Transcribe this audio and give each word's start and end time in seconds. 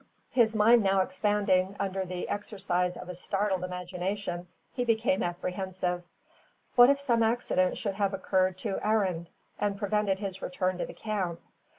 His 0.31 0.55
mind 0.55 0.81
now 0.81 1.01
expanding 1.01 1.75
under 1.79 2.05
the 2.05 2.27
exercise 2.27 2.97
of 2.97 3.07
a 3.07 3.13
startled 3.13 3.63
imagination, 3.63 4.47
he 4.73 4.83
became 4.83 5.21
apprehensive. 5.21 6.01
What 6.75 6.89
if 6.89 6.99
some 6.99 7.21
accident 7.21 7.77
should 7.77 7.93
have 7.93 8.11
occurred 8.15 8.57
to 8.61 8.79
Arend, 8.83 9.29
and 9.59 9.77
prevented 9.77 10.17
his 10.17 10.41
return 10.41 10.79
to 10.79 10.87
the 10.87 10.95
camp? 10.95 11.39